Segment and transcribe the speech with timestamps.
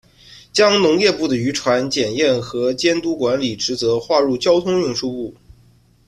[0.51, 5.35] 将农业部的渔船检验和监督管理职责划入交通运输部。